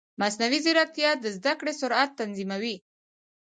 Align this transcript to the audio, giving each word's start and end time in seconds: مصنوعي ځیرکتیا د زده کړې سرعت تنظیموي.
مصنوعي 0.21 0.59
ځیرکتیا 0.65 1.11
د 1.19 1.25
زده 1.37 1.53
کړې 1.59 1.73
سرعت 1.81 2.09
تنظیموي. 2.19 2.75